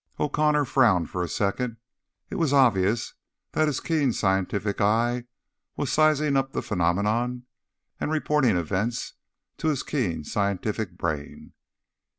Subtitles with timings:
[0.19, 1.77] O'Connor frowned for a second.
[2.31, 3.13] It was obvious
[3.51, 5.25] that his keen scientific eye
[5.77, 7.43] was sizing up the phenomenon,
[7.99, 9.13] and reporting events
[9.57, 11.53] to his keen scientific brain.